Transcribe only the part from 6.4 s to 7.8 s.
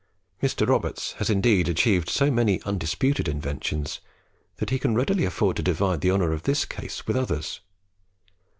this case with others.